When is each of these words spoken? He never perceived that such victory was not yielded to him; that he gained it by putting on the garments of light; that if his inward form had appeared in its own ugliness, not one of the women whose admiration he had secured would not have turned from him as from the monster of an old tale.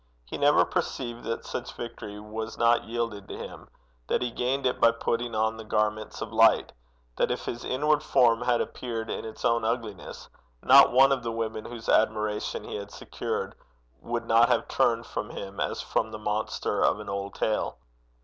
He 0.25 0.35
never 0.35 0.65
perceived 0.65 1.25
that 1.25 1.45
such 1.45 1.73
victory 1.73 2.19
was 2.19 2.57
not 2.57 2.85
yielded 2.85 3.27
to 3.27 3.37
him; 3.37 3.69
that 4.07 4.23
he 4.23 4.31
gained 4.31 4.65
it 4.65 4.81
by 4.81 4.89
putting 4.93 5.35
on 5.35 5.57
the 5.57 5.63
garments 5.63 6.21
of 6.21 6.33
light; 6.33 6.71
that 7.17 7.29
if 7.29 7.45
his 7.45 7.63
inward 7.63 8.01
form 8.01 8.41
had 8.41 8.61
appeared 8.61 9.11
in 9.11 9.25
its 9.25 9.45
own 9.45 9.63
ugliness, 9.63 10.27
not 10.63 10.91
one 10.91 11.11
of 11.11 11.21
the 11.21 11.31
women 11.31 11.65
whose 11.65 11.87
admiration 11.87 12.63
he 12.63 12.77
had 12.77 12.89
secured 12.89 13.53
would 14.01 14.25
not 14.25 14.49
have 14.49 14.67
turned 14.67 15.05
from 15.05 15.29
him 15.29 15.59
as 15.59 15.81
from 15.81 16.09
the 16.09 16.17
monster 16.17 16.81
of 16.83 16.99
an 16.99 17.07
old 17.07 17.35
tale. 17.35 17.77